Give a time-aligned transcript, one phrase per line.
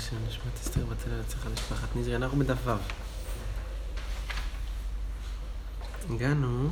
[0.00, 2.16] של נשמת אסתר בתל ארץ למשפחת נזרי.
[2.16, 2.70] אנחנו בדף ו'.
[6.10, 6.70] הגענו,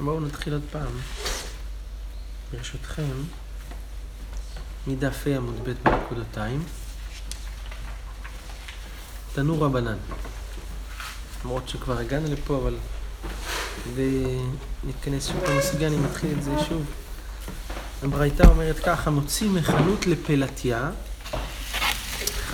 [0.00, 0.92] בואו נתחיל עוד פעם,
[2.52, 3.12] ברשותכם,
[4.86, 6.64] מדף ה' עמוד ב' בנקודותיים.
[9.34, 9.98] תנו רבנן.
[11.44, 12.76] למרות שכבר הגענו לפה, אבל
[13.94, 16.84] ונתכנס שוב פעם לסוגיה, אני מתחיל את זה שוב.
[18.02, 20.90] הברייתא אומרת ככה, מוציא מחנות לפלטיה,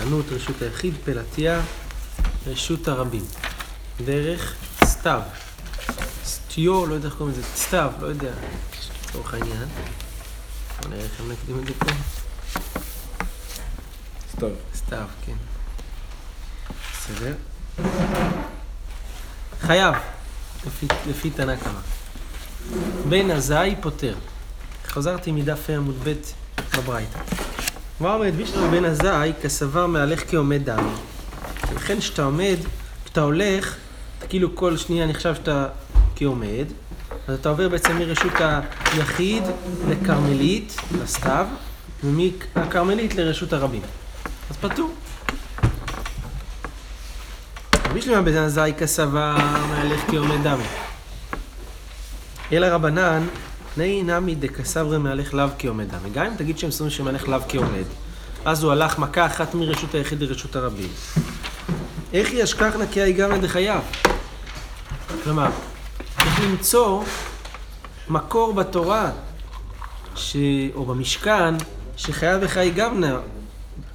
[0.03, 1.61] חנות רשות היחיד, פלטיה,
[2.47, 3.25] רשות הרבים.
[4.05, 5.21] דרך סתיו.
[6.25, 8.31] סטיו, לא יודע איך קוראים לזה, סתיו, לא יודע,
[9.09, 9.67] לצורך העניין.
[10.81, 11.85] בוא נראה איך הם נקדים את זה פה.
[14.31, 14.49] סתיו.
[14.75, 15.35] סתיו, כן.
[16.91, 17.33] בסדר.
[19.61, 19.95] חייב,
[20.67, 21.79] לפי, לפי תנא קמא.
[23.09, 24.15] בן עזאי פוטר.
[24.87, 26.13] חזרתי מדף עמוד ב'
[26.77, 27.42] בברייתא.
[27.99, 30.91] מה אומרת בישלו בן עזאי כסבר מהלך כעומד דמי.
[31.75, 32.57] לכן כשאתה עומד,
[33.05, 33.75] כשאתה הולך,
[34.17, 35.67] אתה כאילו כל שנייה נחשב שאתה
[36.15, 36.65] כעומד,
[37.27, 38.33] אז אתה עובר בעצם מרשות
[38.85, 39.43] היחיד
[39.89, 41.47] לכרמלית, לסתיו,
[42.03, 43.81] ומהכרמלית לרשות הרבים.
[44.49, 44.93] אז פטור.
[47.93, 49.37] בישלמה בן עזאי כסבר
[49.69, 50.63] מהלך כעומד דמי.
[52.51, 53.27] אלא רבנן
[53.77, 56.09] נהי נמי דקסברי מהלך לאו כעומד דמי.
[56.09, 57.83] גם אם תגיד שהם סורים שמהלך לאו כעומד,
[58.45, 60.89] אז הוא הלך מכה אחת מרשות היחיד לרשות הרבים.
[62.13, 63.81] איך ישכחנה כי היגמא דחייו?
[65.23, 65.49] כלומר,
[66.17, 67.03] צריך למצוא
[68.09, 69.11] מקור בתורה,
[70.15, 70.35] ש...
[70.75, 71.55] או במשכן,
[71.97, 73.17] שחייב וחי גמנה,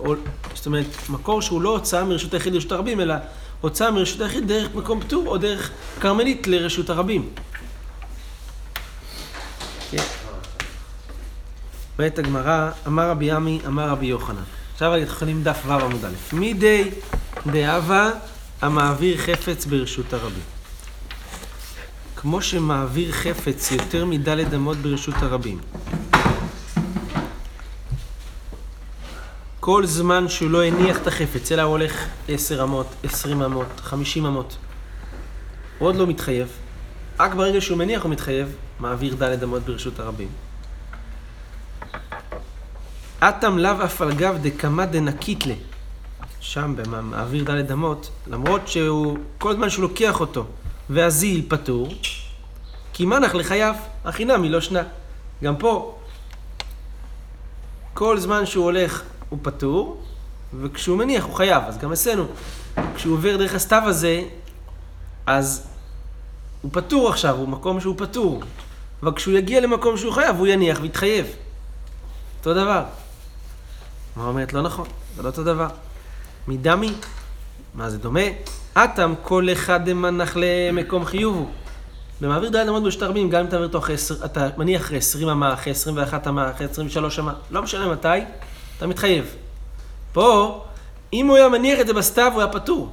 [0.00, 0.14] או...
[0.54, 3.14] זאת אומרת, מקור שהוא לא הוצאה מרשות היחיד לרשות הרבים, אלא
[3.60, 5.70] הוצאה מרשות היחיד דרך מקום פטור, או דרך
[6.00, 7.28] כרמלית לרשות הרבים.
[9.90, 10.02] כן.
[11.98, 14.42] אומרת הגמרא, אמר רבי ימי, אמר רבי יוחנן.
[14.72, 16.36] עכשיו אנחנו יכולים דף ו' עמוד א'.
[16.36, 16.90] מידי
[17.46, 18.10] דאבה
[18.62, 20.42] המעביר חפץ ברשות הרבים.
[22.16, 25.58] כמו שמעביר חפץ יותר מדלת אמות ברשות הרבים.
[29.60, 34.26] כל זמן שהוא לא הניח את החפץ, אלא הוא הולך עשר אמות, עשרים אמות, חמישים
[34.26, 34.56] אמות.
[35.78, 36.48] הוא עוד לא מתחייב.
[37.20, 38.48] רק ברגע שהוא מניח הוא מתחייב,
[38.80, 40.28] מעביר דלת אמות ברשות הרבים.
[43.20, 45.54] אטם לאו אף על גב דקמא דנקיתלה.
[46.40, 50.44] שם במעביר דלת אמות, למרות שהוא, כל זמן שהוא לוקח אותו
[50.90, 51.88] והזיל פטור,
[52.92, 53.74] כי מנח לחייו,
[54.04, 54.82] החינם היא לא שנה.
[55.42, 55.98] גם פה,
[57.94, 60.02] כל זמן שהוא הולך הוא פטור,
[60.60, 62.24] וכשהוא מניח הוא חייב, אז גם אצלנו.
[62.94, 64.22] כשהוא עובר דרך הסתיו הזה,
[65.26, 65.66] אז
[66.62, 68.42] הוא פטור עכשיו, הוא מקום שהוא פטור.
[69.02, 71.26] אבל כשהוא יגיע למקום שהוא חייב, הוא יניח ויתחייב.
[72.38, 72.84] אותו דבר.
[74.16, 74.52] מה אומרת?
[74.52, 75.68] לא נכון, זה לא אותו דבר.
[76.48, 76.92] מדמי,
[77.74, 78.20] מה זה דומה?
[78.74, 81.48] אטם כל אחד דמנח למקום חיובו.
[82.20, 85.28] במעביר דלת אמות ברשות הרבים, גם אם אתה מעביר אותו אחרי, אתה מניח אחרי 20
[85.28, 88.08] אמה, אחרי 21 אמה, אחרי 23 אמה, לא משנה מתי,
[88.76, 89.34] אתה מתחייב.
[90.12, 90.64] פה,
[91.12, 92.92] אם הוא היה מניח את זה בסתיו, הוא היה פטור.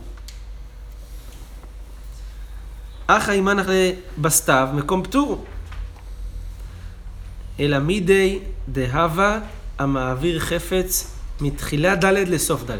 [3.07, 3.65] אחא אימנח
[4.17, 5.45] בסתיו, מקום פטור.
[7.59, 8.39] אלא מידי
[8.69, 9.39] דהבה
[9.79, 12.77] המעביר חפץ מתחילה ד' לסוף ד'.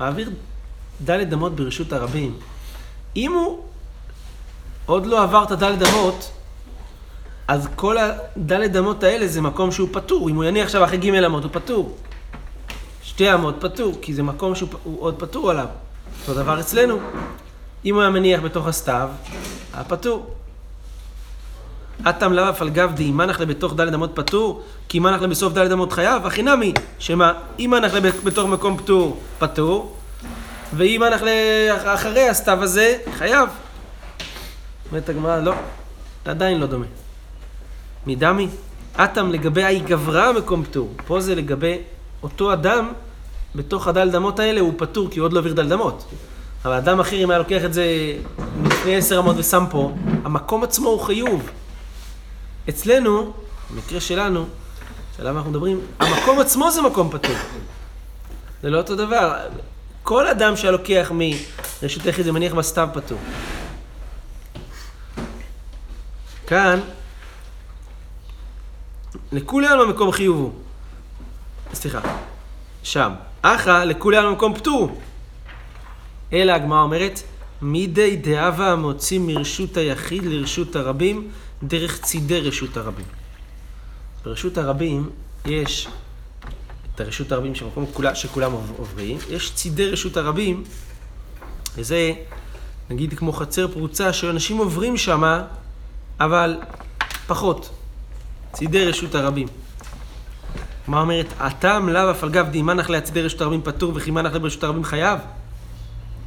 [0.00, 0.30] מעביר
[1.04, 2.34] ד' אמות ברשות הרבים.
[3.16, 3.62] אם הוא
[4.86, 6.30] עוד לא עבר את הד' אמות,
[7.48, 10.30] אז כל הד' אמות האלה זה מקום שהוא פטור.
[10.30, 11.96] אם הוא יניח עכשיו אחרי ג' אמות, הוא פטור.
[13.02, 15.66] שתי אמות פטור, כי זה מקום שהוא עוד פטור עליו.
[16.20, 16.98] אותו דבר אצלנו.
[17.84, 19.08] אם הוא היה מניח בתוך הסתיו,
[19.74, 20.34] היה פטור.
[22.02, 25.72] אטם לאו אף על גב דאי מנח לבתוך דלת אמות פטור, כי מנח לבסוף דלת
[25.72, 27.92] אמות חייב, הכי נמי, שמה, אם מנח
[28.24, 29.96] בתוך מקום פטור, פטור,
[30.76, 31.22] ואם מנח
[31.84, 33.48] לאחרי הסתיו הזה, חייב.
[34.90, 35.52] אומרת הגמרא, לא,
[36.24, 36.86] עדיין לא דומה.
[38.06, 38.48] מדמי,
[38.96, 41.78] אטם לגבי האי גברה מקום פטור, פה זה לגבי
[42.22, 42.92] אותו אדם,
[43.54, 46.04] בתוך הדלת אמות האלה הוא פטור, כי הוא עוד לא העביר דלת אמות.
[46.64, 47.84] אבל אדם אחר, אם היה לוקח את זה
[48.64, 49.92] לפני עשר אמות ושם פה,
[50.24, 51.50] המקום עצמו הוא חיוב.
[52.68, 53.32] אצלנו,
[53.70, 54.46] במקרה שלנו,
[55.16, 57.36] שעליו אנחנו מדברים, המקום עצמו זה מקום פטור.
[58.62, 59.36] זה לא אותו דבר.
[60.02, 63.18] כל אדם שהיה לוקח מרשות היחיד ומניח בסתיו פטור.
[66.46, 66.80] כאן,
[69.32, 70.52] לכולי עלמא מקום חיוב הוא.
[71.74, 72.00] סליחה,
[72.82, 73.12] שם.
[73.42, 75.00] אחא לכולי עלמא מקום פטור.
[76.32, 77.20] אלא הגמרא אומרת,
[77.62, 81.30] מידי דאבה המוציא מרשות היחיד לרשות הרבים,
[81.62, 83.04] דרך צידי רשות הרבים.
[84.24, 85.10] ברשות הרבים
[85.46, 85.88] יש
[86.94, 90.64] את הרשות הרבים שמקום כולה, שכולם עוברים, יש צידי רשות הרבים,
[91.76, 92.12] וזה
[92.90, 95.44] נגיד כמו חצר פרוצה שאנשים עוברים שמה,
[96.20, 96.56] אבל
[97.26, 97.70] פחות.
[98.52, 99.48] צידי רשות הרבים.
[100.86, 101.26] מה אומרת?
[101.38, 105.18] הטעם לאו אף על גב דהימנח להצידי רשות הרבים פטור וכי מנח ברשות הרבים חייב?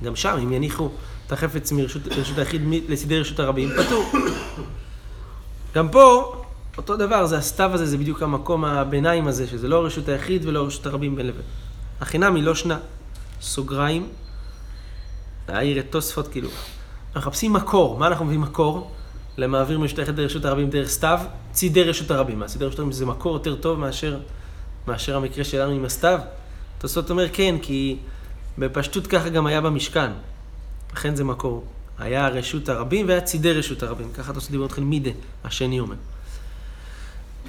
[0.04, 0.90] גם שם, אם יניחו
[1.28, 4.12] את החפץ מרשות היחיד לצידי רשות הרבים, פטור.
[5.76, 6.36] גם פה,
[6.78, 10.66] אותו דבר, זה הסתיו הזה, זה בדיוק המקום הביניים הזה, שזה לא רשות היחיד ולא
[10.66, 11.42] רשות הרבים בין לבין.
[12.02, 12.80] החינם היא לא שנה.
[13.42, 14.10] סוגריים,
[15.50, 16.50] להעיר את תוספות, כאילו.
[17.16, 18.00] אנחנו מחפשים מקור.
[18.00, 18.92] מה אנחנו מביאים מקור?
[19.38, 21.20] למעביר היחיד לרשות הרבים דרך סתיו,
[21.52, 22.40] צידי רשות הרבים.
[22.40, 24.20] מה, צידי רשות הרבים זה מקור יותר טוב מאשר,
[24.88, 26.20] מאשר המקרה שלנו עם הסתיו?
[26.78, 27.98] תוספות אומר כן, כי
[28.58, 30.12] בפשטות ככה גם היה במשכן.
[30.94, 31.64] לכן זה מקור.
[32.02, 34.12] היה רשות הרבים והיה צידי רשות הרבים.
[34.18, 35.10] ככה תוספות דיברו אתכם מידה,
[35.44, 35.96] השני אומר.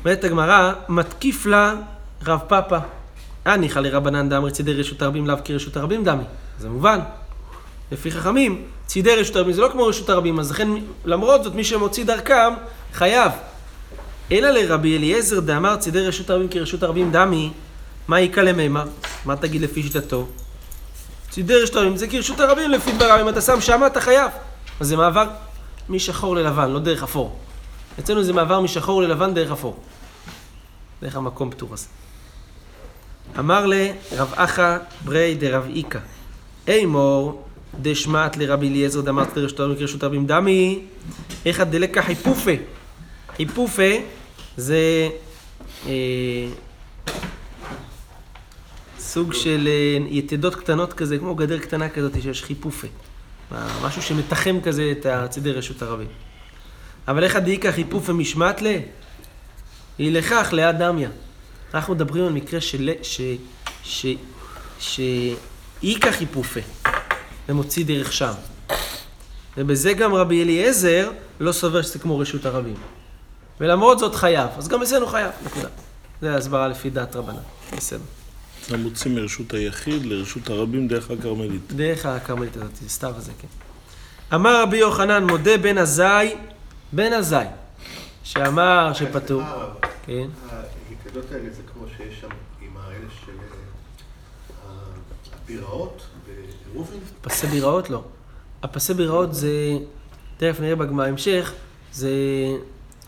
[0.01, 1.75] אומרת הגמרא, מתקיף לה
[2.27, 2.79] רב פאפא.
[3.45, 6.23] הניחא לרבנן דאמר צידי רשות הרבים לאו כרשות הרבים דמי.
[6.59, 7.01] זה מובן.
[7.93, 10.69] לפי חכמים, צידי רשות הרבים זה לא כמו רשות הרבים, אז לכן
[11.05, 12.53] למרות זאת מי שמוציא דרכם
[12.93, 13.33] חייב.
[14.33, 17.51] אלא לרבי אליעזר דאמר צידי רשות הרבים כרשות הרבים דמי,
[18.09, 18.85] מה איכא למימה?
[19.25, 20.29] מה תגיד לפי שיטתו?
[21.33, 24.31] צידי רשות הרבים זה כרשות הרבים לפי דבריו, אם אתה שם שמה אתה חייב.
[24.81, 25.29] אז זה מעבר
[25.89, 27.39] משחור ללבן, לא דרך אפור.
[27.99, 29.77] אצלנו זה מעבר משחור ללבן דרך אפור.
[31.03, 31.87] דרך המקום פטור הזה.
[33.39, 35.99] אמר לרב אחא ברי דרב איקא,
[36.69, 37.45] אימור
[37.81, 40.81] דשמט לרבי אליעזר דמרת לרשותו כרשות רבים דמי,
[41.47, 42.53] איך דלקה חיפופה.
[43.37, 43.93] חיפופה
[44.57, 45.09] זה
[45.87, 45.93] אה,
[49.13, 52.87] סוג של אה, יתדות קטנות כזה, כמו גדר קטנה כזאת שיש חיפופה.
[53.83, 56.07] משהו שמתחם כזה את צידי רשות הרבים.
[57.09, 58.77] אבל איך הדאיקה חיפופה משמטלה?
[59.99, 61.09] היא לכך ליד דמיה.
[61.75, 62.91] אנחנו מדברים על מקרה של...
[63.03, 63.21] ש...
[63.85, 64.07] ש...
[64.81, 65.01] ש...
[65.83, 66.61] איכא חיפופה,
[67.49, 68.33] ומוציא דרך שם.
[69.57, 71.11] ובזה גם רבי אליעזר
[71.41, 72.77] לא סובר שזה כמו רשות הרבים.
[73.61, 75.69] ולמרות זאת חייב, אז גם אצלנו חייב, נקודה.
[76.21, 77.43] זה הסברה לפי דעת רבנן,
[77.77, 78.22] בסדר.
[78.67, 81.73] אתה מוציא מרשות היחיד לרשות הרבים דרך הכרמלית.
[81.73, 83.49] דרך הכרמלית הזאת, סתיו הזה, כן.
[84.35, 86.35] אמר רבי יוחנן, מודה בן עזאי,
[86.93, 87.47] בן עזאי,
[88.25, 89.43] שאמר שפטור.
[90.07, 90.27] כן.
[90.91, 92.29] היחידות האלה זה כמו שיש שם
[92.61, 93.33] עם האלה של
[95.45, 96.03] הביראות
[96.73, 96.97] בראובן?
[97.21, 98.03] פסי ביראות לא.
[98.63, 99.51] הפסי ביראות זה,
[100.37, 101.53] תכף נראה בגמרא המשך,
[101.93, 102.11] זה,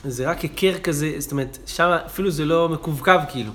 [0.05, 3.53] זה רק היכר כזה, זאת אומרת, שם אפילו זה לא מקווקו כאילו.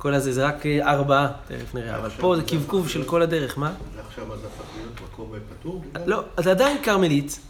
[0.00, 3.72] כל הזה זה רק ארבעה, תכף נראה, אבל פה זה קבקוב של כל הדרך, מה?
[3.96, 5.84] ועכשיו אז הפך להיות מקום פטור?
[6.06, 7.40] לא, זה עדיין כרמלית,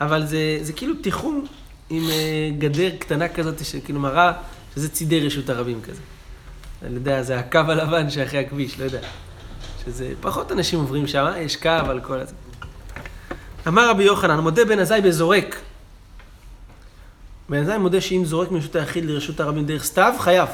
[0.00, 0.26] אבל
[0.62, 1.46] זה כאילו תיחום
[1.90, 2.02] עם
[2.58, 4.32] גדר קטנה כזאת, שכאילו מראה
[4.74, 6.00] שזה צידי רשות הרבים כזה.
[6.82, 9.00] אני יודע, זה הקו הלבן שאחרי הכביש, לא יודע.
[9.84, 12.34] שזה פחות אנשים עוברים שם, יש קו על כל הזה.
[13.68, 15.56] אמר רבי יוחנן, מודה בן עזאי בזורק.
[17.48, 20.48] בן עזאי מודה שאם זורק מרשות היחיד לרשות הרבים דרך סתיו, חייב.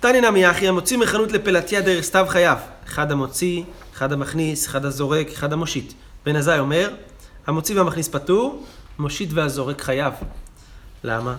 [0.00, 2.58] תניא נמי אחי, המוציא מחנות לפלטיה דרך סתיו חייב.
[2.86, 3.62] אחד המוציא,
[3.94, 5.92] אחד המכניס, אחד הזורק, אחד המושיט.
[6.26, 6.90] בן עזאי אומר,
[7.46, 8.66] המוציא והמכניס פטור,
[8.98, 10.12] מושיט והזורק חייב.
[11.04, 11.36] למה?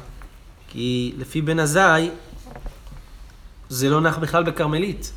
[0.67, 2.09] כי לפי בן עזאי,
[3.69, 5.11] זה לא נח בכלל בכרמלית.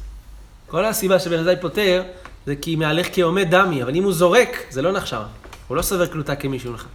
[0.67, 2.03] כל הסיבה שבן עזאי פותר,
[2.47, 5.23] זה כי מהלך כעומד דמי, אבל אם הוא זורק, זה לא נח שם.
[5.69, 6.87] הוא לא סובר קלוטה כמישהו לך.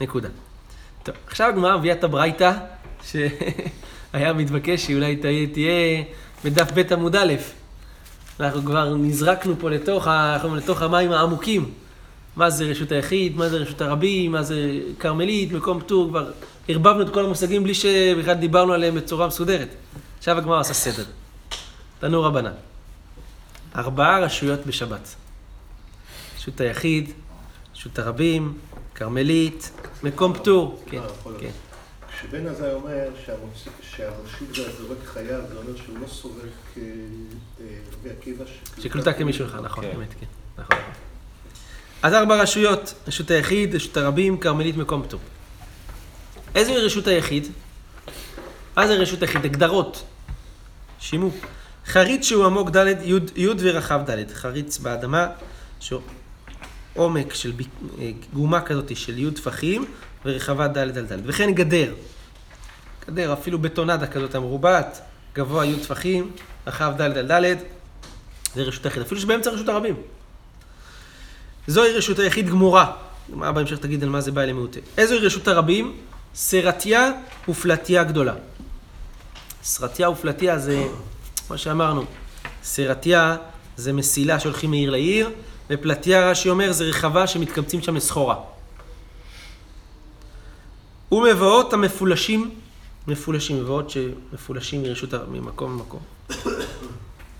[0.00, 0.28] נקודה.
[1.02, 2.52] טוב, עכשיו הגמרא מביאה את הברייתא,
[4.12, 6.02] שהיה מתבקש שאולי תהיה, תהיה
[6.44, 7.34] בדף ב' עמוד א'.
[8.40, 11.70] אנחנו כבר נזרקנו פה לתוך, ה, לתוך המים העמוקים.
[12.36, 16.30] מה זה רשות היחיד, מה זה רשות הרבים, מה זה כרמלית, מקום פטור, כבר
[16.68, 19.68] ערבבנו את כל המושגים בלי שבכלל דיברנו עליהם בצורה מסודרת.
[20.18, 21.04] עכשיו הגמרא עושה סדר.
[22.00, 22.52] תנו רבנן.
[23.76, 25.14] ארבעה רשויות בשבת.
[26.36, 27.10] רשות היחיד,
[27.76, 28.58] רשות הרבים,
[28.94, 29.70] כרמלית,
[30.02, 30.84] מקום פטור.
[30.86, 31.00] כן,
[31.40, 31.69] כן.
[32.20, 33.08] כשבן עזאי אומר
[33.82, 36.42] שהמושיט והזורק חייב, זה אומר שהוא לא סובר
[36.74, 38.44] כרבי עקיבא
[38.78, 40.26] שקלוטה כמישהו אחד, נכון, באמת, כן.
[40.58, 40.76] נכון.
[42.02, 45.20] אז ארבע רשויות, רשות היחיד, רשות הרבים, כרמלית, מקום פטור.
[46.54, 47.46] איזה רשות היחיד?
[48.76, 49.44] מה זה רשות היחיד?
[49.44, 50.04] הגדרות.
[51.00, 51.30] שימו.
[51.86, 52.86] חריץ שהוא עמוק ד'
[53.36, 55.26] י' ורחב ד', חריץ באדמה,
[55.80, 56.00] שהוא
[56.94, 57.52] עומק של
[58.32, 59.84] גומה כזאת של י' טפחים
[60.24, 61.94] ורחבה ד' על ד', וכן גדר.
[63.08, 65.00] גדר, אפילו בטונדה כזאת המרובעת,
[65.34, 66.30] גבוה י' טפחים,
[66.66, 67.56] רחב ד' על ד',
[68.54, 69.96] זה רשות היחיד, אפילו שבאמצע רשות הרבים.
[71.66, 72.92] זוהי רשות היחיד גמורה.
[73.28, 74.80] מה בהמשך תגיד על מה זה בא אלי מעוטה.
[74.98, 75.96] איזוהי רשות הרבים?
[76.34, 77.10] סרטיה
[77.48, 78.34] ופלטיה גדולה.
[79.62, 80.84] סרטיה ופלטיה זה,
[81.46, 82.04] כמו שאמרנו,
[82.62, 83.36] סרטיה
[83.76, 85.30] זה מסילה שהולכים מעיר לעיר,
[85.70, 88.36] ופלטיה, רש"י אומר, זה רחבה שמתקבצים שם לסחורה.
[91.12, 92.50] ומבואות המפולשים,
[93.06, 96.00] מפולשים, מבואות שמפולשים מרשות, ה- ממקום למקום.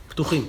[0.09, 0.47] פתוחים.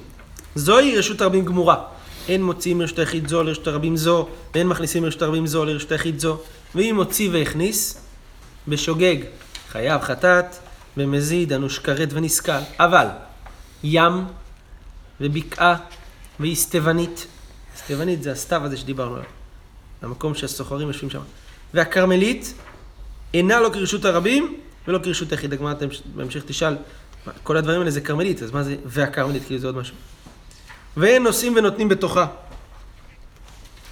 [0.55, 1.83] זוהי רשות הרבים גמורה.
[2.27, 6.19] אין מוציאים מרשות היחיד זו לרשות הרבים זו, ואין מכניסים מרשות הרבים זו לרשות היחיד
[6.19, 6.37] זו.
[6.75, 8.05] ואם הוציא והכניס,
[8.67, 9.15] בשוגג
[9.71, 10.45] חייב חטאת,
[10.97, 12.51] במזיד אנוש כרת ונסכל.
[12.79, 13.07] אבל
[13.83, 14.25] ים
[15.21, 15.75] ובקעה
[16.39, 17.27] ואיסטבנית,
[17.75, 19.25] איסטבנית זה הסתיו הזה שדיברנו עליו,
[20.01, 21.21] המקום שהסוחרים יושבים שם.
[21.73, 22.53] והכרמלית
[23.33, 24.57] אינה לא כרשות הרבים
[24.87, 25.53] ולא כרשות היחיד.
[25.53, 25.73] הגמרא
[26.15, 26.75] בהמשך תשאל,
[27.43, 29.45] כל הדברים האלה זה כרמלית, אז מה זה והכרמלית?
[29.45, 29.95] כאילו זה עוד משהו.
[30.97, 32.27] ואין נושאים ונותנים בתוכה.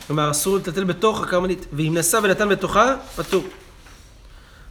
[0.07, 1.65] כלומר, אסור לטלטל בתוך הכרמלית.
[1.73, 3.43] ואם נשא ונתן בתוכה, פטור.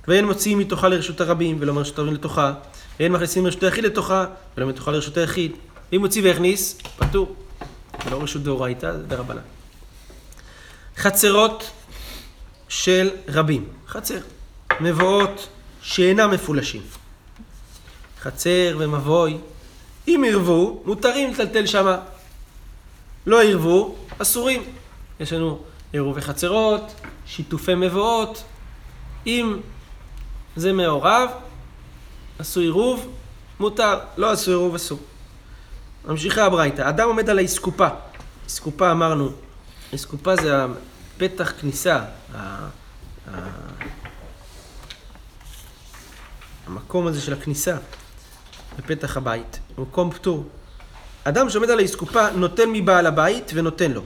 [0.09, 2.53] ואין מוציאים מתוכה לרשות הרבים, ולא מרשות הרבים לתוכה.
[3.01, 5.53] ואין מכניסים מרשות היחיד לתוכה, ולא מתוכה לרשות היחיד.
[5.93, 7.37] ואם מוציא והכניס, פטור.
[8.05, 9.41] זה לא רשות דאורייתא, זה דרבנן.
[10.97, 11.71] חצרות
[12.69, 13.65] של רבים.
[13.89, 14.19] חצר.
[14.81, 15.49] מבואות
[15.83, 16.83] שאינם מפולשים.
[18.21, 19.39] חצר ומבוי.
[20.09, 21.99] אם ירבו, מותרים לטלטל שמה.
[23.27, 24.63] לא ירבו, אסורים.
[25.21, 26.95] יש לנו עירובי חצרות,
[27.27, 28.45] שיתופי מבואות.
[29.27, 29.57] אם
[30.57, 31.31] זה מעורב,
[32.39, 33.13] עשו עירוב,
[33.61, 33.99] מותר.
[34.17, 34.99] לא עשו עירוב, אסור.
[36.05, 36.89] ממשיכה הברייתא.
[36.89, 37.89] אדם עומד על האסקופה.
[38.47, 39.31] אסקופה אמרנו,
[39.95, 40.65] אסקופה זה
[41.17, 42.01] הפתח כניסה.
[46.69, 47.77] המקום הזה של הכניסה
[48.79, 50.45] בפתח הבית, מקום פטור.
[51.25, 54.03] אדם שעומד על האסקופה נותן מבעל הבית ונותן לו.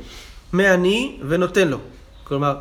[0.52, 1.78] מעני ונותן לו.
[2.25, 2.57] כלומר,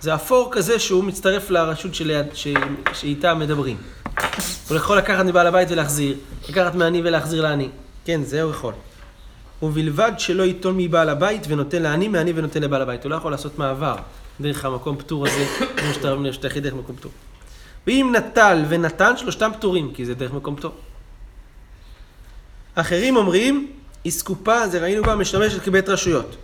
[0.00, 2.48] זה אפור כזה שהוא מצטרף לרשות שליד, ש...
[2.92, 3.76] שאיתה מדברים.
[4.68, 6.16] הוא יכול לקחת מבעל הבית ולהחזיר,
[6.48, 7.68] לקחת מעני ולהחזיר לעני.
[8.04, 8.74] כן, זה הוא יכול.
[9.62, 13.04] ובלבד שלא ייטול מבעל הבית ונותן לעני, מעני ונותן לבעל הבית.
[13.04, 13.96] הוא לא יכול לעשות מעבר
[14.40, 15.46] דרך המקום פטור הזה,
[15.76, 17.12] כמו שאתה אומר, שאתה יחיד דרך מקום פטור.
[17.86, 20.72] ואם נטל ונתן, שלושתם פטורים, כי זה דרך מקום פטור.
[22.74, 23.72] אחרים אומרים,
[24.08, 26.36] אסקופה, זה ראינו כבר, משמשת כבית רשויות.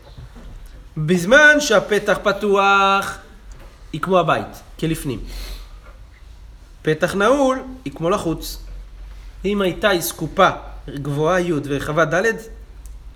[0.97, 3.19] בזמן שהפתח פתוח,
[3.93, 5.21] היא כמו הבית, כלפנים.
[6.83, 8.65] פתח נעול, היא כמו לחוץ.
[9.45, 10.51] אם הייתה אסקופה
[10.89, 12.25] גבוהה י' ורחבה ד',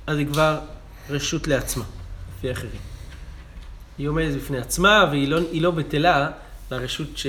[0.07, 0.59] אז היא כבר
[1.11, 1.85] רשות לעצמה,
[2.39, 2.81] לפי אחרים.
[3.99, 6.31] היא עומדת בפני עצמה, והיא לא, לא בטלה
[6.71, 7.27] לרשות ש...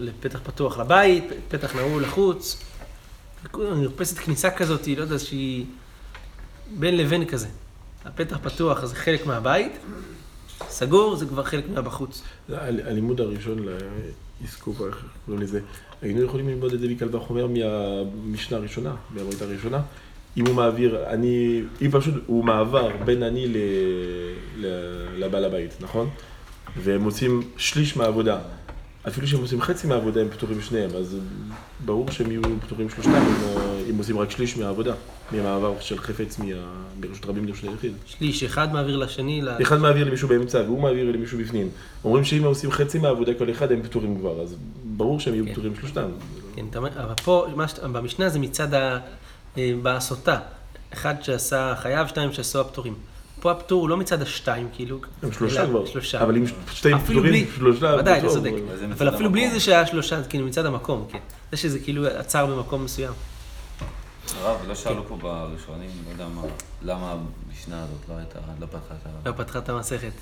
[0.00, 2.62] לפתח פתוח לבית, פתח נעול לחוץ.
[3.54, 5.64] מרפסת כניסה כזאת, לא יודעת שהיא
[6.78, 7.48] בין לבין כזה.
[8.04, 9.72] הפתח פתוח זה חלק מהבית,
[10.68, 12.22] סגור זה כבר חלק מהבחוץ.
[12.48, 13.58] הלימוד הראשון
[14.42, 15.60] לאסקופה, איך קוראים לזה?
[16.02, 19.82] היינו יכולים ללמוד את זה מקל וחומר מהמשנה הראשונה, מהברית הראשונה.
[20.36, 23.46] אם הוא מעביר, אני, אם פשוט הוא מעבר בין אני
[25.16, 26.10] לבעל הבית, נכון?
[26.76, 28.38] והם עושים שליש מהעבודה.
[29.08, 31.16] אפילו שהם עושים חצי מהעבודה הם פטורים שניהם, אז
[31.84, 33.60] ברור שהם יהיו פטורים שלושתם אם,
[33.90, 34.94] אם עושים רק שליש מהעבודה,
[35.32, 37.92] מהמעבר של חפץ מרשות רבים לרשות היחיד.
[38.06, 39.42] שליש, אחד מעביר לשני.
[39.62, 41.68] אחד מעביר למישהו באמצע והוא מעביר למישהו בפנים.
[42.04, 45.44] אומרים שאם הם עושים חצי מהעבודה כל אחד הם פטורים כבר, אז ברור שהם יהיו
[45.46, 45.52] כן.
[45.52, 46.08] פטורים שלושתם.
[46.54, 47.46] כן, אבל פה,
[47.92, 48.98] במשנה זה מצד ה...
[49.58, 50.38] אה, בסוטה.
[50.92, 52.94] אחד שעשה חייב, שניים שעשו הפטורים.
[53.46, 55.00] פה הפטור הוא לא מצד השתיים, כאילו.
[55.22, 55.86] הם שלושה כבר.
[55.86, 56.22] שלושה.
[56.22, 58.50] אבל אם שתיים אפילו פטורים, בלי, שלושה ודאי, אתה צודק.
[58.92, 59.50] אבל- אפילו בלי.
[59.50, 61.18] זה שהיה שלושה, כאילו מצד המקום, כן.
[61.50, 63.12] זה שזה כאילו עצר במקום מסוים.
[64.42, 66.42] הרב, לא שאלו פה בראשונים, לא יודע מה,
[66.82, 67.16] למה
[67.50, 69.28] המשנה הזאת לא הייתה, לא פתחה את ה...
[69.28, 70.12] לא פתחה את המסכת.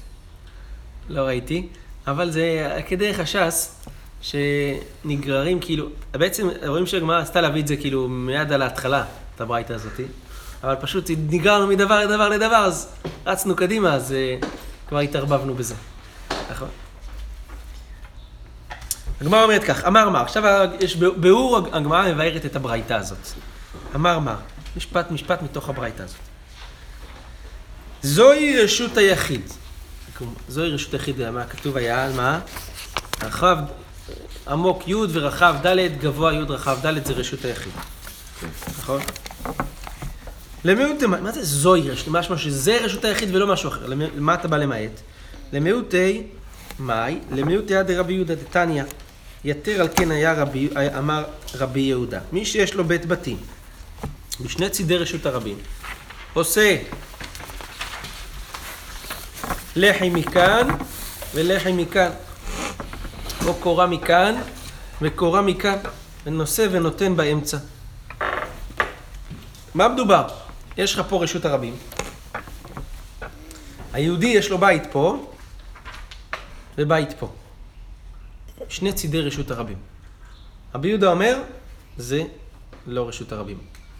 [1.08, 1.68] לא ראיתי,
[2.06, 3.86] אבל זה כדרך הש"ס,
[4.22, 9.04] שנגררים כאילו, בעצם רואים שהגמרא עשתה להביא את זה כאילו מיד על ההתחלה,
[9.36, 10.04] את הברייתא הזאתי,
[10.64, 12.88] אבל פשוט נגררנו מדבר לדבר לדבר, אז
[13.26, 14.36] רצנו קדימה, אז אה,
[14.88, 15.74] כבר התערבבנו בזה.
[16.50, 16.68] נכון.
[19.20, 23.28] הגמרא אומרת כך, אמר מר, עכשיו יש ביאור, הגמרא מבארת את הברייתא הזאת.
[23.94, 24.36] אמר מר,
[24.76, 26.16] משפט משפט מתוך הברייתא הזאת.
[28.02, 29.42] זוהי רשות היחיד.
[30.48, 32.04] זוהי רשות היחיד, מה כתוב היה?
[32.04, 32.40] על מה?
[33.22, 33.58] רחב,
[34.48, 37.72] עמוק י' ורחב ד', גבוה י' רחב ד', זה רשות היחיד.
[38.78, 39.00] נכון?
[40.64, 42.08] למיעוטי, מה זה זוהי רשות?
[42.08, 43.86] משמע שזה רשות היחיד ולא משהו אחר.
[43.86, 45.00] למה אתה בא למעט?
[45.52, 46.22] למיעוטי,
[46.78, 47.18] מאי?
[47.32, 48.84] למיעוטי עד רבי יהודה דתניא.
[49.44, 50.68] יתר על כן היה רבי,
[50.98, 52.20] אמר רבי יהודה.
[52.32, 53.36] מי שיש לו בית בתים,
[54.40, 55.56] בשני צידי רשות הרבים,
[56.34, 56.76] עושה
[59.76, 60.68] לחי מכאן
[61.34, 62.10] ולחי מכאן,
[63.46, 64.34] או קורה מכאן
[65.02, 65.78] וקורה מכאן.
[66.26, 67.56] ונושא ונותן באמצע.
[69.74, 70.26] מה מדובר?
[70.76, 71.76] יש לך פה רשות הרבים.
[73.92, 75.32] היהודי יש לו בית פה,
[76.78, 77.32] ובית פה.
[78.68, 79.78] שני צידי רשות הרבים.
[80.74, 81.42] רבי יהודה אומר,
[81.96, 82.22] זה
[82.86, 83.58] לא רשות הרבים.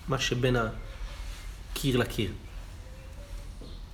[0.09, 2.31] מה שבין הקיר לקיר.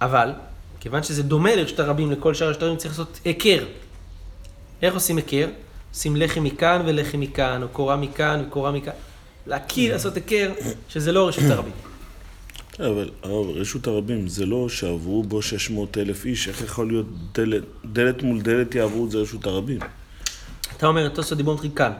[0.00, 0.32] אבל,
[0.80, 3.64] כיוון שזה דומה לרשות הרבים, לכל שאר רשות הרבים, צריך לעשות היכר.
[4.82, 5.48] איך עושים היכר?
[5.90, 8.92] עושים לחם מכאן ולחם מכאן, או קורה מכאן וקורה מכאן.
[9.46, 10.52] להכיר, לעשות היכר,
[10.88, 11.89] שזה לא רשות הרבים.
[12.86, 17.62] אבל הרב, רשות הרבים, זה לא שעברו בו 600 אלף איש, איך יכול להיות דלת,
[17.84, 19.78] דלת מול דלת יעברו את זה רשות הרבים?
[20.76, 21.92] אתה אומר את תוספות דימון כאן.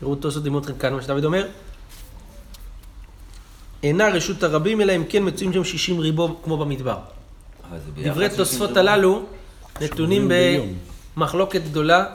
[0.00, 1.46] תראו תוספות דימון כאן, מה שדוד אומר.
[3.82, 6.98] אינה רשות הרבים, אלא אם כן מצויים שם 60 ריבו כמו במדבר.
[8.02, 8.76] דברי תוספות.
[8.76, 9.22] הללו
[9.80, 10.30] נתונים.
[11.16, 12.06] במחלוקת גדולה.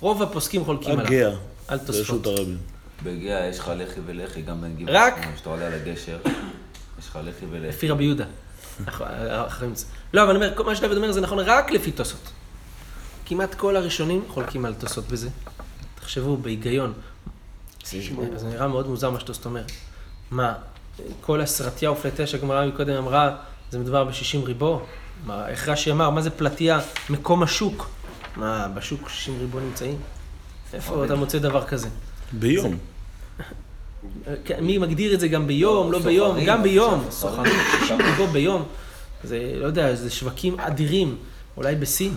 [0.00, 1.06] רוב הפוסקים חולקים עליו.
[1.06, 1.30] הגאה,
[1.68, 2.00] על תוספות.
[2.00, 2.56] רשות הרבים.
[3.02, 5.12] בגאה יש לך לחי ולחי, גם בין גבעת.
[5.18, 6.16] רק- כשאתה עולה על הגשר,
[6.98, 7.66] יש לך לחי ולחי.
[7.68, 8.24] לפי רבי יהודה.
[9.46, 9.74] אחרים-
[10.14, 12.30] לא, אבל אני אומר, מה שדוד אומר זה נכון רק לפי תוספות.
[13.26, 15.28] כמעט כל הראשונים חולקים על תוספות בזה.
[15.94, 16.92] תחשבו, בהיגיון.
[17.84, 17.98] זה
[18.36, 19.62] זה נראה מאוד מוזר מה שתוספות אומר.
[20.30, 20.54] מה,
[21.20, 23.36] כל הסרטיה ופלטיה שהגמרא מקודם אמרה,
[23.70, 24.86] זה מדובר ב-60 ריבו?
[25.26, 26.80] מה, איך רש"י אמר, מה זה פלטיה?
[27.10, 27.88] מקום השוק.
[28.36, 29.98] מה, בשוק 60 ריבו נמצאים?
[30.72, 31.88] איפה אתה מוצא דבר כזה?
[32.32, 32.78] ביום.
[34.44, 37.52] כן, מי מגדיר את זה גם ביום, לא ביום, גם ביום, סוחרים.
[38.06, 38.62] ריבו ביום,
[39.24, 41.16] זה, לא יודע, זה שווקים אדירים,
[41.56, 42.14] אולי בסין.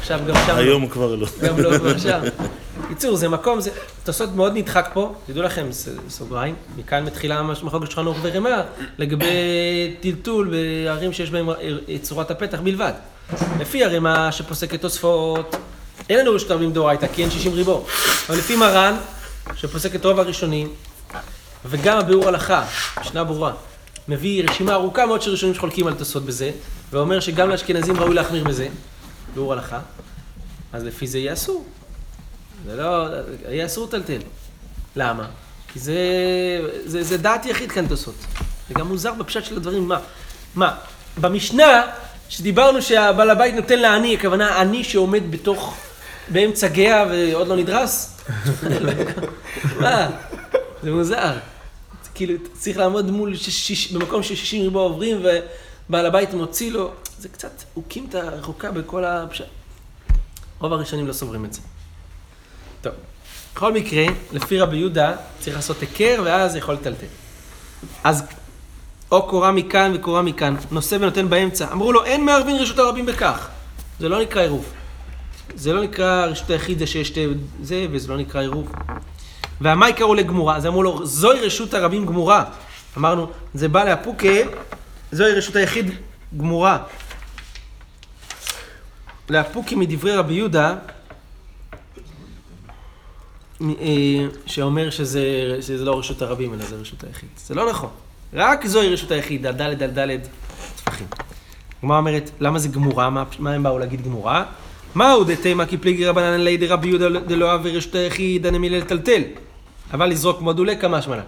[0.00, 1.26] עכשיו גם שם, היום כבר לא.
[1.42, 2.20] גם לא כבר שם.
[2.84, 3.70] בקיצור, זה מקום, זה
[4.04, 5.66] תוספות מאוד נדחק פה, תדעו לכם,
[6.08, 8.62] סוגריים, מכאן מתחילה ממש מחלוקת שולחן ערוך ורמ"א,
[8.98, 9.26] לגבי
[10.00, 11.54] טלטול בערים שיש בהם אה,
[12.02, 12.92] צורת הפתח בלבד.
[13.60, 15.56] לפי הרמ"א שפוסקת תוספות,
[16.08, 17.84] אין לנו רשות הרבים דאורייתא, כי אין 60 ריבו.
[18.28, 18.96] אבל לפי מרן,
[19.54, 20.74] שפוסק את רוב הראשונים,
[21.64, 22.64] וגם הביאור הלכה,
[23.00, 23.52] משנה ברורה,
[24.08, 26.50] מביא רשימה ארוכה מאוד של ראשונים שחולקים על תוספות בזה,
[26.90, 28.68] ואומר שגם לאשכנזים ראוי להחמיר בזה,
[29.34, 29.78] ביאור הלכה,
[30.72, 31.66] אז לפי זה יהיה אסור.
[32.66, 33.06] זה לא,
[33.48, 34.18] יהיה אסור לטלטל.
[34.96, 35.26] למה?
[35.72, 35.96] כי זה,
[36.84, 38.14] זה, זה דעת יחיד כאן תוספות.
[38.68, 39.98] זה גם מוזר בפשט של הדברים, מה?
[40.54, 40.74] מה?
[41.20, 41.82] במשנה,
[42.28, 45.76] שדיברנו שהבעל הבית נותן לעני, הכוונה עני שעומד בתוך,
[46.28, 48.15] באמצע גאה ועוד לא נדרס?
[49.80, 50.08] מה?
[50.82, 51.32] זה מוזר.
[52.14, 53.34] כאילו, צריך לעמוד מול,
[53.92, 55.22] במקום ש-60 ריבוע עוברים
[55.88, 59.44] ובעל הבית מוציא לו, זה קצת, הוא קים את הרחוקה בכל הפשט.
[60.58, 61.60] רוב הראשונים לא סוברים את זה.
[62.80, 62.92] טוב,
[63.54, 67.06] בכל מקרה, לפי רבי יהודה, צריך לעשות היכר ואז יכול לטלטל.
[68.04, 68.22] אז
[69.10, 71.72] או קורה מכאן וקורה מכאן, נושא ונותן באמצע.
[71.72, 73.48] אמרו לו, אין מערבין רשות הרבים בכך.
[74.00, 74.72] זה לא נקרא עירוב.
[75.54, 77.26] זה לא נקרא רשות היחיד זה שיש שתי
[77.62, 78.72] זה, וזה לא נקרא עירוב.
[79.60, 82.44] והמאי קראו לגמורה, אז אמרו לו, זוהי רשות הרבים גמורה.
[82.96, 84.28] אמרנו, זה בא לאפוקה,
[85.12, 85.90] זוהי רשות היחיד
[86.36, 86.78] גמורה.
[89.30, 90.74] לאפוקי מדברי רבי יהודה,
[93.62, 93.66] אה,
[94.46, 95.22] שאומר שזה,
[95.60, 97.28] שזה לא רשות הרבים, אלא זה רשות היחיד.
[97.36, 97.90] זה לא נכון.
[98.32, 100.18] רק זוהי רשות היחיד, ד' על ד'
[100.76, 101.06] טפחים.
[101.82, 103.10] הגמרא אומרת, למה זה גמורה?
[103.10, 104.44] מה, מה הם באו להגיד גמורה?
[104.96, 109.22] מהו דתימה כי פליגי רבנן לידי רבי יהודה דלא אהב רשות היחיד הנמילה לטלטל.
[109.92, 111.22] אבל לזרוק מודולה כמה שמנה.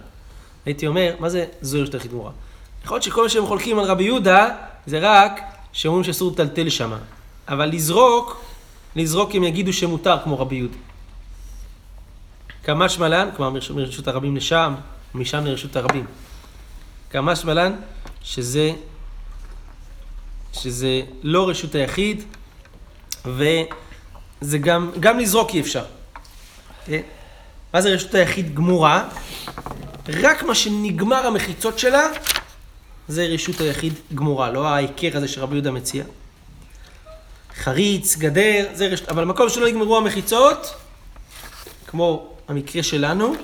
[0.66, 2.31] הייתי אומר, מה זה זוהי רשות היחיד גמורה?
[2.85, 4.48] יכול להיות שכל מה שהם חולקים על רבי יהודה,
[4.87, 5.40] זה רק
[5.72, 6.92] שאומרים שאסור לטלטל שם.
[7.48, 8.40] אבל לזרוק,
[8.96, 10.76] לזרוק הם יגידו שמותר כמו רבי יהודה.
[12.64, 14.74] כמה שמלן, כלומר מרש- מרשות הרבים לשם,
[15.14, 16.04] ומשם לרשות הרבים.
[17.11, 17.72] כמה שמלן,
[18.22, 18.70] שזה,
[20.52, 22.24] שזה לא רשות היחיד,
[23.24, 25.85] וזה גם, גם לזרוק אי אפשר.
[26.87, 27.00] כן?
[27.74, 29.09] מה זה רשות היחיד גמורה?
[30.09, 32.09] רק מה שנגמר המחיצות שלה,
[33.09, 36.04] זה רשות היחיד גמורה, לא ההיכר הזה שרבי יהודה מציע.
[37.57, 40.74] חריץ, גדר, זה רשות, אבל מקום שלא נגמרו המחיצות,
[41.87, 43.35] כמו המקרה שלנו,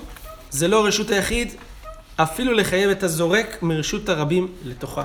[0.51, 1.53] זה לא רשות היחיד,
[2.17, 5.03] אפילו לחייב את הזורק מרשות הרבים לתוכה.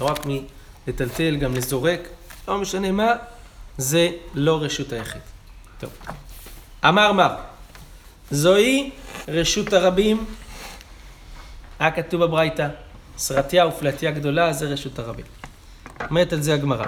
[0.00, 0.26] לא רק
[0.86, 2.00] מלטלטל, גם לזורק,
[2.48, 3.12] לא משנה מה,
[3.78, 5.20] זה לא רשות היחיד.
[5.80, 5.90] טוב.
[6.84, 7.34] אמר מר,
[8.30, 8.90] זוהי
[9.28, 10.24] רשות הרבים,
[11.78, 12.68] היה כתוב בברייתא,
[13.18, 15.24] סרטיה ופלטיה גדולה, זה רשות הרבים.
[16.10, 16.86] אומרת על זה הגמרא.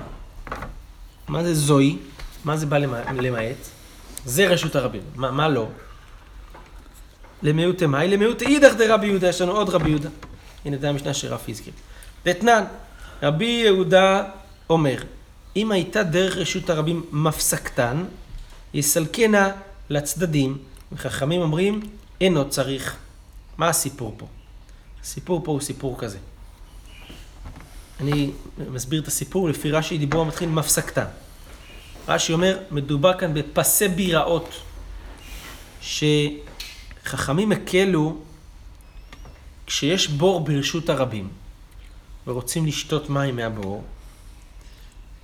[1.28, 1.96] מה זה זוהי?
[2.44, 3.56] מה זה בא למע- למעט?
[4.24, 5.02] זה רשות הרבים.
[5.14, 5.68] מה, מה לא?
[7.42, 8.08] למיעוטי מאי?
[8.08, 10.08] למיעוטי אידך דרבי יהודה, יש לנו עוד רבי יהודה.
[10.64, 11.72] הנה זה המשנה שרפי הזכיר.
[12.24, 12.64] דתנן,
[13.22, 14.22] רבי יהודה
[14.70, 14.96] אומר,
[15.56, 18.04] אם הייתה דרך רשות הרבים מפסקתן,
[18.74, 19.52] יסלקנה
[19.90, 20.58] לצדדים
[20.92, 21.80] וחכמים אומרים,
[22.20, 22.96] אינו צריך.
[23.58, 24.26] מה הסיפור פה?
[25.02, 26.18] הסיפור פה הוא סיפור כזה.
[28.00, 28.30] אני
[28.70, 31.04] מסביר את הסיפור, לפי רש"י דיבור מתחיל מפסקתא.
[32.08, 34.54] רש"י אומר, מדובר כאן בפסי ביראות,
[35.80, 38.18] שחכמים הקלו
[39.66, 41.28] כשיש בור ברשות הרבים,
[42.26, 43.84] ורוצים לשתות מים מהבור,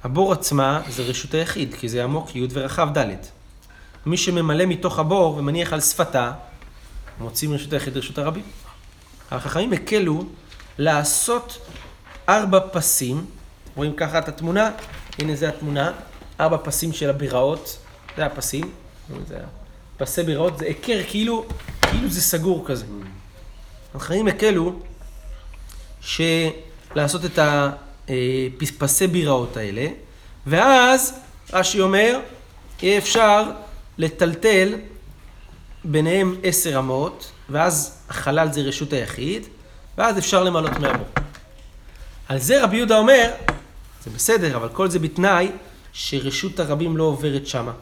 [0.07, 3.14] הבור עצמה זה רשות היחיד, כי זה עמוק י' ורחב ד'.
[4.07, 6.33] מי שממלא מתוך הבור ומניח על שפתה,
[7.21, 8.42] מוצאים רשות היחיד רשות הרבים.
[9.31, 10.25] החכמים הקלו
[10.79, 11.59] לעשות
[12.29, 13.27] ארבע פסים,
[13.77, 14.71] רואים ככה את התמונה,
[15.19, 15.92] הנה זה התמונה,
[16.40, 17.79] ארבע פסים של הביראות,
[18.16, 18.71] זה הפסים,
[19.29, 19.38] זה
[19.97, 21.45] פסי ביראות, זה היכר כאילו,
[21.83, 22.85] כאילו זה סגור כזה.
[23.95, 24.73] החכמים הקלו
[26.01, 27.38] שלעשות את
[28.09, 29.87] הפסי ביראות האלה,
[30.47, 31.14] ואז
[31.53, 32.21] רש"י אומר,
[32.83, 33.42] יהיה אפשר
[33.99, 34.75] לטלטל
[35.85, 39.42] ביניהם עשר אמות, ואז החלל זה רשות היחיד,
[39.99, 41.07] ואז אפשר למלות מהבור.
[42.29, 43.31] על זה רבי יהודה אומר,
[44.05, 45.49] זה בסדר, אבל כל זה בתנאי
[45.92, 47.73] שרשות הרבים לא עוברת שמה.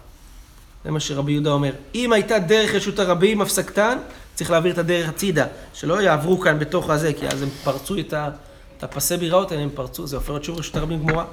[0.85, 1.73] זה מה שרבי יהודה אומר.
[1.95, 3.99] אם הייתה דרך רשות הרבים, הפסקתן,
[4.35, 5.47] צריך להעביר את הדרך הצידה.
[5.75, 8.31] שלא יעברו כאן בתוך הזה, כי אז הם פרצו את, ה,
[8.85, 11.25] הפסי ביראות האלה, הם פרצו, זה להיות שוב רשות הרבים גמורה.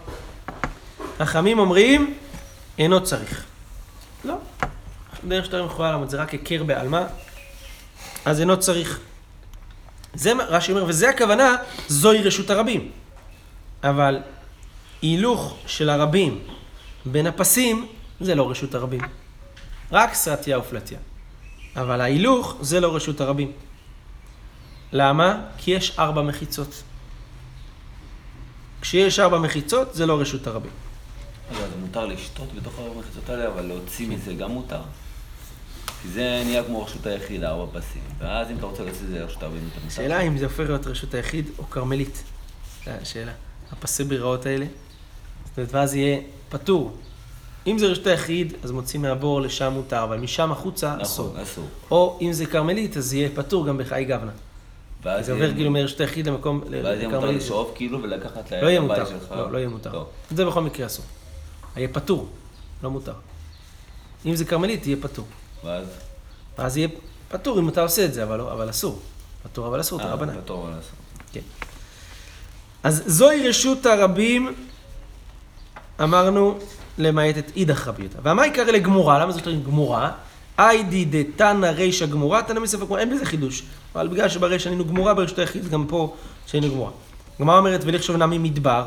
[1.19, 2.17] חכמים אומרים,
[2.77, 3.45] אינו צריך.
[4.25, 4.35] לא.
[5.27, 7.03] דרך שאתה יכולה לעמוד, זה רק היכר בעלמא,
[8.25, 8.99] אז אינו צריך.
[10.13, 11.55] זה מה רש"י אומר, וזה הכוונה,
[11.87, 12.91] זוהי רשות הרבים.
[13.83, 14.19] אבל
[15.01, 16.39] הילוך של הרבים
[17.05, 17.87] בין הפסים,
[18.21, 19.01] זה לא רשות הרבים.
[19.91, 20.99] רק סרטיה ופלטיה.
[21.75, 23.51] אבל ההילוך זה לא רשות הרבים.
[24.93, 25.41] למה?
[25.57, 26.83] כי יש ארבע מחיצות.
[28.81, 30.71] כשיש ארבע מחיצות, זה לא רשות הרבים.
[31.51, 34.81] רגע, זה מותר לשתות בתוך המחיצות האלה, אבל להוציא מזה גם מותר.
[36.01, 38.01] כי זה נהיה כמו רשות היחיד, ארבע פסים.
[38.19, 39.87] ואז אם אתה רוצה להוציא את זה לרשות הרבים, אתה מותר.
[39.87, 42.23] השאלה אם זה הופך להיות רשות היחיד או כרמלית.
[42.85, 43.31] זו השאלה.
[43.71, 44.65] הפסי ביראות האלה.
[45.45, 46.97] זאת אומרת, ואז יהיה פטור.
[47.67, 51.27] אם זה רשות היחיד, אז מוצאים מהבור לשם מותר, אבל משם החוצה אסור.
[51.27, 51.65] נכון, אסור.
[51.91, 54.31] או אם זה כרמלית, אז יהיה פטור גם בחי גבנה.
[55.03, 57.31] ואז זה עובר כאילו מרשות היחיד למקום, ואז יהיה מותר.
[57.31, 59.05] לשאוף כאילו ולקחת לא יהיה מותר.
[59.05, 59.31] שלך.
[59.31, 60.03] לא, לא יהיה מותר.
[60.31, 61.05] זה בכל מקרה אסור.
[61.77, 62.29] יהיה פטור,
[62.83, 63.13] לא מותר.
[64.25, 65.25] אם זה כרמלית, יהיה פטור.
[65.63, 65.85] ואז...
[66.57, 66.87] אז יהיה
[67.29, 68.99] פטור אם אתה עושה את זה, אבל, לא- אבל אסור.
[69.43, 70.41] פטור אבל אסור, אה, דרבנן.
[70.41, 71.41] פטור אבל אסור.
[72.83, 74.55] אז זוהי רשות הרבים,
[76.03, 76.59] אמרנו,
[76.97, 78.19] למעט את אידך רבי יהודה.
[78.23, 79.19] ומה יקרא לגמורה?
[79.19, 80.11] למה זאת אומרת גמורה?
[80.69, 83.63] איידי דתנא רישא גמורה, תנא מספר גמורה, אין בזה חידוש.
[83.95, 86.15] אבל בגלל שברישא היינו גמורה, ברשות היחיד גם פה
[86.47, 86.91] שהיינו גמורה.
[87.41, 88.86] גמרא אומרת, ולכשוב נמי מדבר,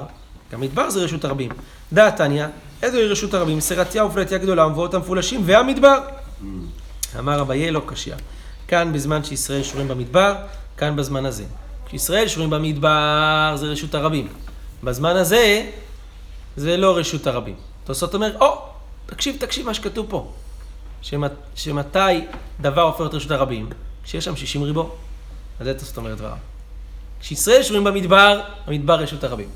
[0.53, 1.51] גם מדבר זה רשות הרבים.
[1.93, 2.47] דעת תניא,
[2.83, 3.61] איזוהי רשות הרבים?
[3.61, 5.99] סרטיה ופלטיה גדולה ומבואות המפולשים, והמדבר.
[7.19, 8.15] אמר אביי לא קשיא.
[8.69, 10.35] כאן בזמן שישראל שורים במדבר,
[10.77, 11.45] כאן בזמן הזה.
[11.87, 14.29] כשישראל שורים במדבר זה רשות הרבים.
[14.85, 15.71] בזמן הזה
[16.57, 17.55] זה לא רשות הרבים.
[17.85, 18.59] תוספות אומר, או,
[19.07, 20.33] תקשיב, תקשיב מה שכתוב פה.
[21.05, 21.99] שמת, שמתי
[22.61, 23.69] דבר הופך להיות רשות הרבים?
[24.05, 24.97] כשיש שם 60 ריבו.
[25.61, 26.37] אז זה תוספות אומר דבריו.
[27.21, 29.49] כשישראל שורים במדבר, המדבר רשות הרבים.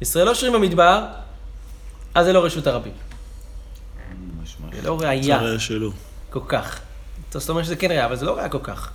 [0.00, 1.04] ישראל לא שורים במדבר,
[2.14, 2.92] אז זה לא רשות הרבים.
[4.72, 5.38] זה לא ראייה.
[5.38, 5.92] צרה שלו.
[6.30, 6.80] כל כך.
[7.30, 8.90] זאת אומרת שזה כן ראייה, אבל זה לא ראייה כל כך.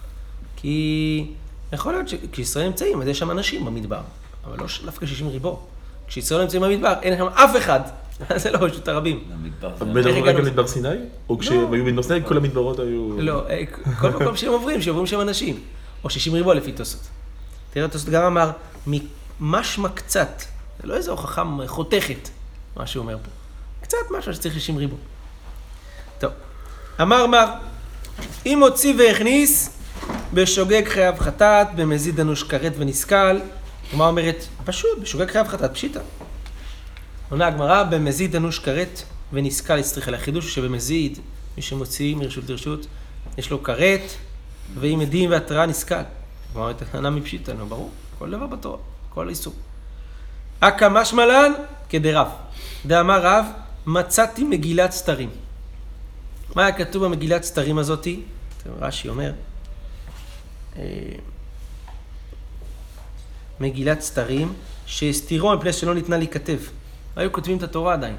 [0.55, 1.31] כי
[1.73, 4.01] יכול להיות שכשישראל נמצאים, אז יש שם אנשים במדבר,
[4.45, 5.59] אבל לא דווקא 60 ריבו.
[6.07, 7.79] כשישראל נמצאים במדבר, אין שם אף אחד.
[8.35, 9.23] זה לא רשות הרבים.
[9.33, 9.85] המדבר זה...
[9.85, 10.41] מדברים רק על?
[10.41, 10.89] מדבר סיני?
[11.29, 13.21] או כשהם היו במדבר סיני, כל המדברות היו...
[13.21, 13.63] לא, אה,
[13.99, 15.59] כל מקום שהם עוברים, שעוברים שם אנשים.
[16.03, 17.07] או 60 ריבו לפי תוספות.
[17.71, 18.51] תראה, תוספות גם אמר,
[19.39, 20.43] משמע קצת.
[20.81, 22.29] זה לא איזו הוכחה חותכת,
[22.75, 23.29] מה שהוא אומר פה.
[23.81, 24.95] קצת משהו שצריך 60 ריבו.
[26.19, 26.31] טוב,
[27.01, 27.45] אמר מר,
[28.45, 29.77] אם הוציא והכניס,
[30.33, 33.37] בשוגג חייב חטאת, במזיד אנוש כרת ונסכל.
[33.89, 35.99] הגמרא אומרת, פשוט, בשוגג חייב חטאת, פשיטא.
[37.29, 39.01] עונה הגמרא, במזיד אנוש כרת
[39.33, 40.19] ונסכל הצטריך עליה.
[40.19, 41.19] חידוש הוא שבמזיד,
[41.57, 42.87] מי שמוציא מרשות לרשות,
[43.37, 44.01] יש לו כרת,
[44.79, 45.95] ואם עדים והתראה נסכל.
[45.95, 48.77] הגמרא אומרת, ענה מפשיטא, נו ברור, כל דבר בתורה,
[49.09, 49.53] כל איסור.
[50.59, 51.51] אכא משמע לן
[51.89, 52.27] כדרב.
[52.85, 53.45] דאמר רב,
[53.85, 55.29] מצאתי מגילת סתרים.
[56.55, 58.21] מה היה כתוב במגילת סתרים הזאתי?
[58.79, 59.31] רש"י אומר,
[60.77, 60.83] אה,
[63.59, 64.53] מגילת סתרים,
[64.85, 66.57] שהסתירו מפני שלא ניתנה להיכתב.
[67.17, 68.15] היו כותבים את התורה עדיין,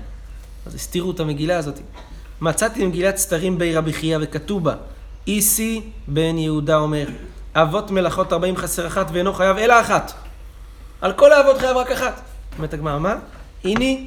[0.66, 1.78] אז הסתירו את המגילה הזאת.
[2.40, 4.74] מצאתי מגילת סתרים בי רבי חייא וכתוב בה,
[5.26, 7.06] איסי בן יהודה אומר,
[7.54, 10.12] אבות מלאכות ארבעים חסר אחת ואינו חייב אלא אחת.
[11.00, 12.20] על כל האבות חייב רק אחת.
[12.56, 13.14] אומרת הגמרא, מה?
[13.64, 14.00] הנה,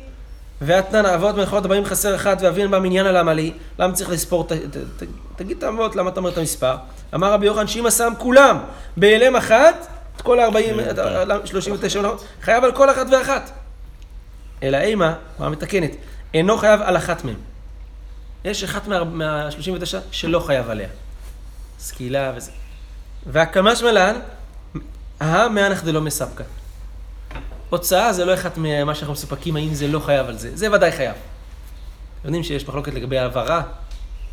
[0.62, 4.52] ואתנן אבות מלאכות הבאים חסר אחת ואבין בה מניין על עמלי, למה צריך לספור, ת,
[4.52, 5.04] ת, ת,
[5.36, 6.76] תגיד את האבות, למה אתה אומר את המספר?
[7.16, 8.58] אמר רבי יוחנן שאם שם כולם
[8.98, 13.61] בהלם אחת, את כל ה-40, 39 מלאכות, חייב על כל אחת ואחת.
[14.64, 15.92] אלא אימה, מה מתקנת,
[16.34, 17.36] אינו חייב על אחת מהם.
[18.46, 20.90] יש אחת מה-39 שלא חייב עליה.
[21.80, 22.52] סקילה וזה.
[23.26, 24.20] והקמש מלן,
[25.20, 26.44] המאנח דלא מספקה.
[27.70, 30.58] הוצאה זה לא אחד ממה שאנחנו מסופקים, האם זה לא חייב על זה.
[30.58, 31.16] זה ודאי חייב.
[32.20, 33.64] אתם יודעים שיש מחלוקת לגבי העברה,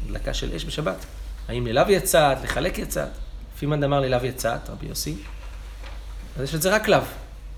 [0.07, 1.05] דלקה של אש בשבת.
[1.49, 3.09] האם ללאו יצאת, לחלק יצאת.
[3.59, 5.17] פימן אמר ללאו יצאת, רבי יוסי.
[6.37, 7.01] אז יש את זה רק לאו.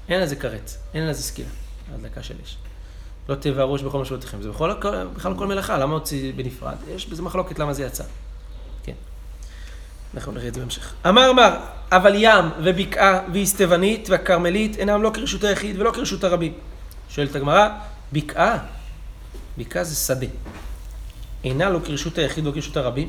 [0.09, 1.49] אין על זה כרת, אין על זה סקילה.
[1.95, 2.57] הדלקה של אש.
[3.29, 4.43] לא תבערו אש בכל משמעותיכם.
[4.43, 4.73] זה בכל,
[5.17, 6.77] בכלל כל מלאכה, למה הוציא בנפרד?
[6.89, 8.05] יש בזה מחלוקת למה זה יצא.
[8.83, 8.93] כן.
[10.15, 10.95] אנחנו נראה את זה בהמשך.
[11.09, 11.57] אמר מר,
[11.93, 16.55] אבל ים ובקעה ואיסטבנית והכרמלית אינם לא כרשות היחיד ולא כרשות הרבים.
[17.09, 17.69] שואלת הגמרא,
[18.13, 18.59] בקעה,
[19.59, 20.27] בקעה זה שדה.
[21.45, 23.09] אינה לא כרשות היחיד ולא כרשות הרבים,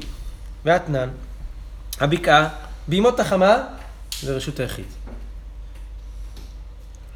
[0.66, 1.10] ואתנן,
[2.00, 2.50] הבקעה,
[2.88, 3.58] בימות החמה
[4.22, 4.86] זה רשות היחיד.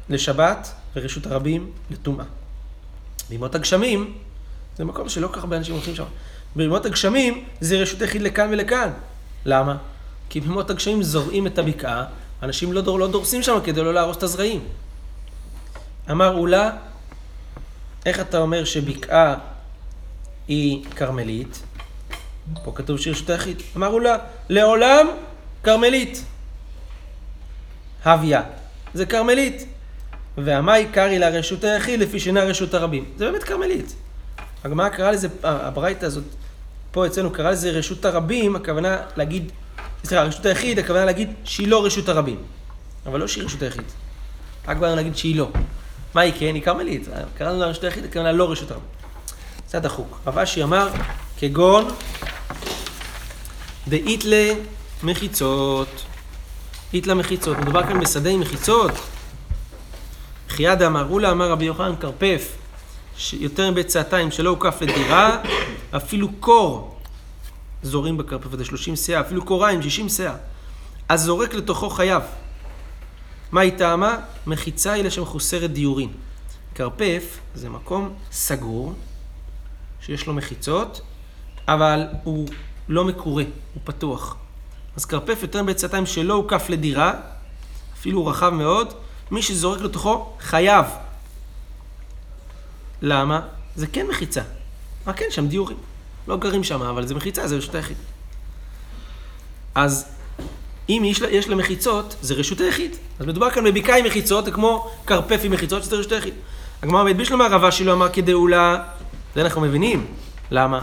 [0.08, 2.24] לשבת ורשות הרבים לטומאה.
[3.28, 4.18] בימות הגשמים
[4.76, 6.04] זה מקום שלא כל כך הרבה אנשים הולכים שם.
[6.56, 8.90] בימות הגשמים זה רשות היחיד לכאן ולכאן.
[9.44, 9.76] למה?
[10.28, 12.04] כי בימות הגשמים זורעים את הבקעה,
[12.42, 14.60] אנשים לא, דור, לא דורסים שם כדי לא להרוס את הזרעים.
[16.10, 16.70] אמר אולה,
[18.06, 19.34] איך אתה אומר שבקעה
[20.48, 21.62] היא כרמלית?
[22.64, 23.62] פה כתוב שהיא רשות היחיד.
[23.76, 24.16] אמר אולה,
[24.48, 25.06] לעולם
[25.62, 26.24] כרמלית.
[28.04, 28.42] הוויה,
[28.94, 29.66] זה כרמלית.
[30.38, 33.04] והמאי קרעי לה רשות היחיד לפי שינה רשות הרבים.
[33.16, 33.94] זה באמת כרמלית.
[34.64, 36.24] הגמרא קרא לזה, הברייתא הזאת,
[36.90, 39.52] פה אצלנו קרא לזה רשות הרבים, הכוונה להגיד,
[40.04, 42.36] סליחה, רשות היחיד, הכוונה להגיד שהיא לא רשות הרבים.
[43.06, 43.84] אבל לא שהיא רשות היחיד.
[44.68, 45.48] רק באנו להגיד שהיא לא.
[46.14, 46.54] מה היא כן?
[46.54, 47.08] היא כרמלית.
[47.38, 48.88] קראנו לה רשות היחיד, הכוונה לא רשות הרבים.
[49.70, 50.18] זה הדחוק.
[50.26, 50.88] רב אשי אמר,
[51.38, 51.88] כגון
[53.88, 54.24] דאית
[55.02, 56.02] למחיצות.
[56.94, 57.58] אית למחיצות.
[57.58, 58.90] מדובר כאן בשדה עם מחיצות.
[60.56, 62.56] חייד אמר, אולה אמר רבי יוחנן כרפף,
[63.32, 65.42] יותר מביצעתיים שלא הוקף לדירה,
[65.96, 66.98] אפילו קור
[67.82, 70.34] זורים בכרפף הזה, 30 שאה, אפילו קוריים, 60 שאה.
[71.08, 72.22] אז זורק לתוכו חייב.
[73.52, 74.16] מה היא טעמה?
[74.46, 76.12] מחיצה היא לשם חוסרת דיורין.
[76.74, 78.94] כרפף זה מקום סגור,
[80.00, 81.00] שיש לו מחיצות,
[81.68, 82.48] אבל הוא
[82.88, 84.36] לא מקורה, הוא פתוח.
[84.96, 87.12] אז כרפף יותר מביצעתיים שלא הוקף לדירה,
[87.98, 88.94] אפילו הוא רחב מאוד,
[89.30, 90.86] מי שזורק לתוכו חייב.
[93.02, 93.40] למה?
[93.76, 94.42] זה כן מחיצה.
[95.06, 95.76] מה כן, שם דיורים.
[96.28, 97.96] לא גרים שם, אבל זה מחיצה, זה רשות היחיד.
[99.74, 100.06] אז
[100.88, 102.96] אם יש לה, יש לה מחיצות, זה רשות היחיד.
[103.18, 106.34] אז מדובר כאן בבקעה עם מחיצות, זה כמו כרפף עם מחיצות, שזה רשות היחיד.
[106.82, 108.84] הגמרא בית בישלמה רבה שלו אמר כדאולה,
[109.34, 110.06] זה אנחנו מבינים.
[110.50, 110.80] למה?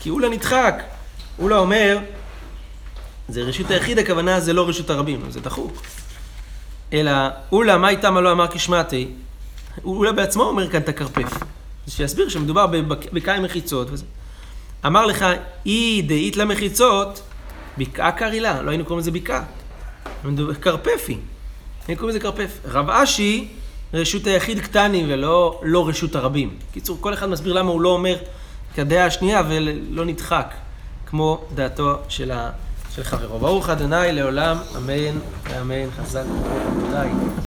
[0.00, 0.82] כי אולה נדחק.
[1.38, 1.98] אולה אומר,
[3.28, 5.82] זה רשות היחיד, הכוונה זה לא רשות הרבים, זה דחוק.
[6.92, 7.12] אלא,
[7.52, 9.08] אולה, מה איתה מה לא אמר כשמעתי?
[9.84, 11.38] אולה בעצמו אומר כאן את הכרפף.
[11.88, 13.88] שיסביר שמדובר בבקעה עם מחיצות.
[14.86, 15.26] אמר לך,
[15.66, 17.22] אי דאית למחיצות,
[17.78, 19.42] בקעה קרילה, לא היינו קוראים לזה בקעה.
[20.60, 21.18] כרפפי.
[21.88, 22.58] היינו קוראים לזה כרפף.
[22.64, 23.48] רב אשי,
[23.94, 26.56] רשות היחיד קטני ולא לא רשות הרבים.
[26.72, 28.16] קיצור, כל אחד מסביר למה הוא לא אומר
[28.74, 30.54] כדעה השנייה ולא נדחק,
[31.06, 32.50] כמו דעתו של, ה,
[32.96, 33.38] של חברו.
[33.38, 37.36] ברוך ה' לעולם, אמן ואמן, חזק וברוך.